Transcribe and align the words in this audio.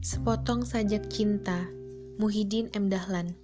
Sepotong 0.00 0.64
sajak 0.64 1.12
cinta, 1.12 1.68
Muhyiddin 2.16 2.72
M. 2.72 2.88
Dahlan. 2.88 3.36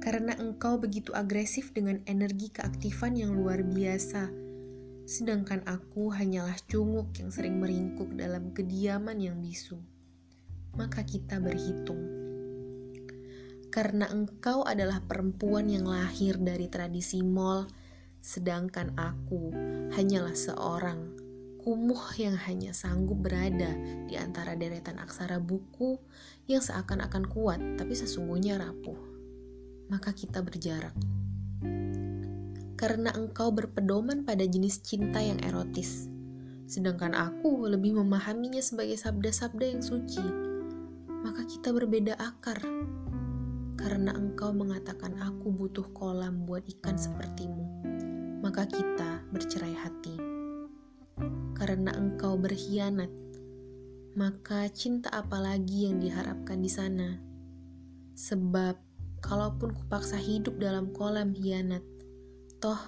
Karena 0.00 0.32
engkau 0.40 0.80
begitu 0.80 1.12
agresif 1.12 1.76
dengan 1.76 2.00
energi 2.08 2.48
keaktifan 2.48 3.20
yang 3.20 3.36
luar 3.36 3.60
biasa, 3.60 4.32
sedangkan 5.04 5.60
aku 5.68 6.08
hanyalah 6.16 6.56
cunguk 6.72 7.12
yang 7.20 7.28
sering 7.28 7.60
meringkuk 7.60 8.16
dalam 8.16 8.56
kediaman 8.56 9.20
yang 9.20 9.36
bisu, 9.44 9.76
maka 10.72 11.04
kita 11.04 11.36
berhitung. 11.36 12.00
Karena 13.68 14.08
engkau 14.08 14.64
adalah 14.64 15.04
perempuan 15.04 15.68
yang 15.68 15.84
lahir 15.84 16.40
dari 16.40 16.72
tradisi 16.72 17.20
mall, 17.20 17.68
sedangkan 18.24 18.96
aku 18.96 19.52
hanyalah 19.92 20.32
seorang 20.32 21.28
kumuh 21.60 22.16
yang 22.16 22.40
hanya 22.48 22.72
sanggup 22.72 23.20
berada 23.20 23.76
di 24.08 24.16
antara 24.16 24.56
deretan 24.56 24.96
aksara 24.96 25.36
buku 25.36 26.00
yang 26.48 26.64
seakan-akan 26.64 27.28
kuat 27.28 27.60
tapi 27.76 27.92
sesungguhnya 27.92 28.56
rapuh. 28.56 28.96
Maka 29.92 30.16
kita 30.16 30.40
berjarak. 30.40 30.96
Karena 32.80 33.12
engkau 33.12 33.52
berpedoman 33.52 34.24
pada 34.24 34.48
jenis 34.48 34.80
cinta 34.80 35.20
yang 35.20 35.36
erotis, 35.44 36.08
sedangkan 36.64 37.12
aku 37.12 37.68
lebih 37.68 38.00
memahaminya 38.00 38.64
sebagai 38.64 38.96
sabda-sabda 38.96 39.68
yang 39.68 39.84
suci. 39.84 40.24
Maka 41.20 41.44
kita 41.44 41.76
berbeda 41.76 42.16
akar. 42.16 42.56
Karena 43.76 44.16
engkau 44.16 44.56
mengatakan 44.56 45.20
aku 45.20 45.52
butuh 45.52 45.84
kolam 45.92 46.48
buat 46.48 46.64
ikan 46.80 46.96
sepertimu, 46.96 47.64
maka 48.40 48.64
kita 48.64 49.24
bercerai 49.32 49.76
hati 49.76 50.29
karena 51.60 51.92
engkau 51.92 52.40
berkhianat, 52.40 53.12
maka 54.16 54.64
cinta 54.72 55.12
apa 55.12 55.36
lagi 55.36 55.84
yang 55.84 56.00
diharapkan 56.00 56.56
di 56.56 56.72
sana? 56.72 57.20
Sebab, 58.16 58.80
kalaupun 59.20 59.76
kupaksa 59.76 60.16
hidup 60.16 60.56
dalam 60.56 60.88
kolam 60.96 61.36
hianat, 61.36 61.84
toh 62.64 62.80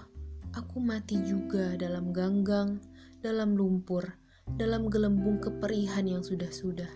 aku 0.56 0.80
mati 0.80 1.20
juga 1.20 1.77
dalam 1.77 2.16
ganggang, 2.16 2.80
dalam 3.20 3.52
lumpur, 3.61 4.08
dalam 4.56 4.89
gelembung 4.89 5.36
keperihan 5.36 6.08
yang 6.08 6.24
sudah-sudah. 6.24 6.89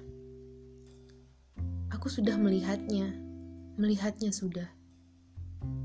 Aku 1.92 2.08
sudah 2.08 2.40
melihatnya, 2.40 3.12
melihatnya 3.76 4.32
sudah. 4.32 4.72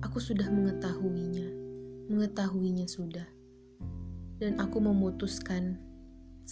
Aku 0.08 0.24
sudah 0.24 0.48
mengetahuinya, 0.48 1.52
mengetahuinya 2.08 2.88
sudah 2.88 3.28
dan 4.42 4.58
aku 4.58 4.82
memutuskan 4.82 5.78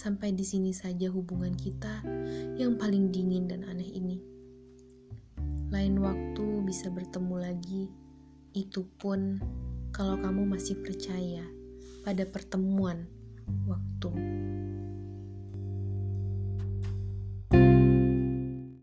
sampai 0.00 0.32
di 0.32 0.40
sini 0.48 0.72
saja 0.72 1.12
hubungan 1.12 1.52
kita 1.52 2.00
yang 2.56 2.80
paling 2.80 3.12
dingin 3.12 3.44
dan 3.52 3.68
aneh 3.68 3.84
ini. 3.84 4.16
Lain 5.68 6.00
waktu 6.00 6.64
bisa 6.64 6.88
bertemu 6.88 7.36
lagi, 7.36 7.92
itu 8.56 8.88
pun 8.96 9.36
kalau 9.92 10.16
kamu 10.16 10.56
masih 10.56 10.80
percaya 10.80 11.44
pada 12.00 12.24
pertemuan 12.24 13.04
waktu. 13.68 14.08